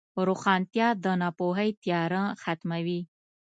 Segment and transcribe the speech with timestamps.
[0.27, 3.01] روښانتیا د ناپوهۍ تیاره ختموي.